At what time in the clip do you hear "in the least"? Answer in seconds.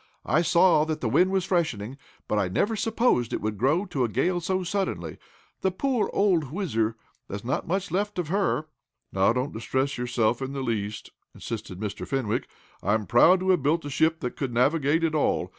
10.41-11.11